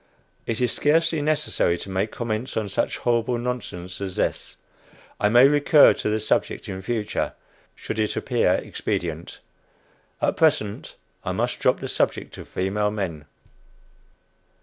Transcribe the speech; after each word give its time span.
It 0.47 0.59
is 0.61 0.71
scarcely 0.71 1.21
necessary 1.21 1.77
to 1.77 1.89
make 1.91 2.09
comments 2.11 2.57
on 2.57 2.69
such 2.69 2.97
horrible 2.97 3.37
nonsense 3.37 4.01
as 4.01 4.15
this. 4.15 4.55
I 5.19 5.29
may 5.29 5.47
recur 5.47 5.93
to 5.93 6.09
the 6.09 6.19
subject 6.19 6.67
in 6.67 6.81
future, 6.81 7.33
should 7.75 7.99
it 7.99 8.15
appear 8.15 8.53
expedient. 8.53 9.37
At 10.19 10.37
present 10.37 10.95
I 11.23 11.33
must 11.33 11.59
drop 11.59 11.79
the 11.81 11.87
subject 11.87 12.39
of 12.39 12.47
female 12.47 12.89
men. 12.89 13.25